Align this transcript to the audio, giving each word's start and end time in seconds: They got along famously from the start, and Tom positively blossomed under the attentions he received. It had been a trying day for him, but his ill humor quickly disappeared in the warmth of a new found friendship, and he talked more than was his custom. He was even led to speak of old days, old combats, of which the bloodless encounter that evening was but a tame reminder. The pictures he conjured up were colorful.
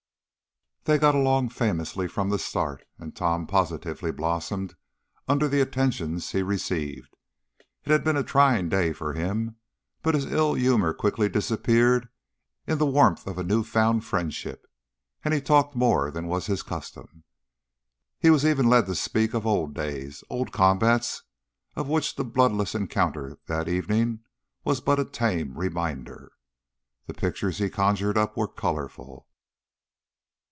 They 0.85 0.97
got 0.97 1.13
along 1.13 1.49
famously 1.49 2.07
from 2.07 2.29
the 2.31 2.39
start, 2.39 2.87
and 2.97 3.15
Tom 3.15 3.45
positively 3.45 4.11
blossomed 4.11 4.75
under 5.27 5.47
the 5.47 5.61
attentions 5.61 6.31
he 6.31 6.41
received. 6.41 7.15
It 7.85 7.91
had 7.91 8.03
been 8.03 8.17
a 8.17 8.23
trying 8.23 8.67
day 8.67 8.91
for 8.91 9.13
him, 9.13 9.57
but 10.01 10.15
his 10.15 10.25
ill 10.25 10.55
humor 10.55 10.91
quickly 10.95 11.29
disappeared 11.29 12.09
in 12.65 12.79
the 12.79 12.87
warmth 12.87 13.27
of 13.27 13.37
a 13.37 13.43
new 13.43 13.61
found 13.63 14.05
friendship, 14.05 14.65
and 15.23 15.35
he 15.35 15.39
talked 15.39 15.75
more 15.75 16.09
than 16.09 16.25
was 16.25 16.47
his 16.47 16.63
custom. 16.63 17.25
He 18.17 18.31
was 18.31 18.43
even 18.43 18.67
led 18.67 18.87
to 18.87 18.95
speak 18.95 19.35
of 19.35 19.45
old 19.45 19.75
days, 19.75 20.23
old 20.31 20.51
combats, 20.51 21.21
of 21.75 21.87
which 21.89 22.15
the 22.15 22.25
bloodless 22.25 22.73
encounter 22.73 23.37
that 23.45 23.69
evening 23.69 24.21
was 24.63 24.81
but 24.81 24.97
a 24.99 25.05
tame 25.05 25.55
reminder. 25.59 26.31
The 27.05 27.13
pictures 27.13 27.59
he 27.59 27.69
conjured 27.69 28.17
up 28.17 28.35
were 28.35 28.47
colorful. 28.47 29.27